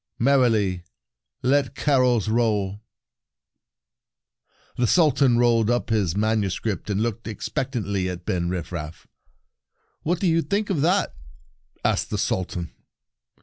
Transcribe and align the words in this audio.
Merrily 0.17 0.81
let 1.43 1.75
carols 1.75 2.27
roll!" 2.27 2.81
The 4.79 4.87
Sultan 4.87 5.37
rolled 5.37 5.69
up 5.69 5.91
his 5.91 6.17
manuscript, 6.17 6.89
and 6.89 7.03
looked 7.03 7.27
expect 7.27 7.75
antly 7.75 8.09
at 8.11 8.25
Ben 8.25 8.49
Rifraf. 8.49 9.05
"What 10.01 10.19
do 10.19 10.25
you 10.25 10.41
think 10.41 10.71
of 10.71 10.81
that?" 10.81 11.13
asked 11.85 12.09
the 12.09 12.17
Sultan. 12.17 12.71